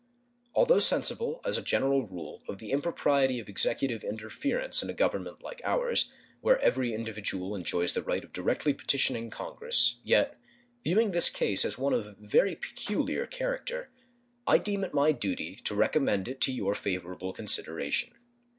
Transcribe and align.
Although 0.55 0.79
sensible, 0.79 1.41
as 1.45 1.59
a 1.59 1.61
general 1.61 2.07
rule, 2.07 2.41
of 2.47 2.57
the 2.57 2.71
impropriety 2.71 3.39
of 3.39 3.47
Executive 3.47 4.03
interference 4.03 4.81
under 4.81 4.93
a 4.93 4.95
Government 4.95 5.43
like 5.43 5.61
ours, 5.63 6.11
where 6.39 6.57
every 6.59 6.91
individual 6.91 7.53
enjoys 7.53 7.93
the 7.93 8.01
right 8.01 8.23
of 8.23 8.33
directly 8.33 8.73
petitioning 8.73 9.29
Congress, 9.29 9.97
yet, 10.03 10.39
viewing 10.83 11.11
this 11.11 11.29
case 11.29 11.63
as 11.63 11.77
one 11.77 11.93
of 11.93 12.17
very 12.17 12.55
peculiar 12.55 13.27
character, 13.27 13.91
I 14.47 14.57
deem 14.57 14.83
it 14.83 14.91
my 14.95 15.11
duty 15.11 15.57
to 15.65 15.75
recommend 15.75 16.27
it 16.27 16.41
to 16.41 16.51
your 16.51 16.73
favorable 16.73 17.31
consideration. 17.31 18.13